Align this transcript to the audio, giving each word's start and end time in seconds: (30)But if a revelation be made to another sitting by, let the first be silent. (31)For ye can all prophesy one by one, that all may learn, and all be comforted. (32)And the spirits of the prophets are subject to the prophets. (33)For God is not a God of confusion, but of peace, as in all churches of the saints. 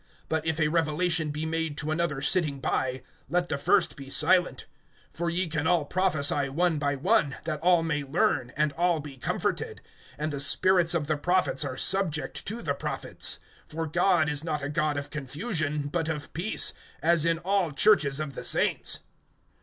(30)But 0.31 0.41
if 0.45 0.59
a 0.59 0.67
revelation 0.69 1.29
be 1.29 1.45
made 1.45 1.77
to 1.77 1.91
another 1.91 2.21
sitting 2.21 2.59
by, 2.59 3.03
let 3.29 3.49
the 3.49 3.57
first 3.59 3.95
be 3.95 4.09
silent. 4.09 4.65
(31)For 5.13 5.31
ye 5.31 5.45
can 5.47 5.67
all 5.67 5.85
prophesy 5.85 6.49
one 6.49 6.79
by 6.79 6.95
one, 6.95 7.35
that 7.43 7.59
all 7.59 7.83
may 7.83 8.03
learn, 8.03 8.51
and 8.57 8.71
all 8.73 8.99
be 8.99 9.15
comforted. 9.15 9.79
(32)And 10.19 10.31
the 10.31 10.39
spirits 10.39 10.95
of 10.95 11.05
the 11.05 11.17
prophets 11.17 11.63
are 11.63 11.77
subject 11.77 12.47
to 12.47 12.63
the 12.63 12.73
prophets. 12.73 13.37
(33)For 13.69 13.93
God 13.93 14.27
is 14.27 14.43
not 14.43 14.63
a 14.63 14.69
God 14.69 14.97
of 14.97 15.11
confusion, 15.11 15.83
but 15.87 16.09
of 16.09 16.33
peace, 16.33 16.73
as 17.03 17.23
in 17.23 17.37
all 17.37 17.71
churches 17.71 18.19
of 18.19 18.33
the 18.33 18.43
saints. 18.43 19.01